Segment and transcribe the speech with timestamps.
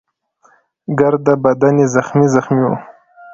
[0.99, 2.77] ګرده بدن يې زخمي زخمي وو.